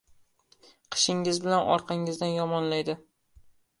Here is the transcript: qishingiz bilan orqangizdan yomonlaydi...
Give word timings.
qishingiz 0.95 1.39
bilan 1.43 1.69
orqangizdan 1.75 2.33
yomonlaydi... 2.41 2.97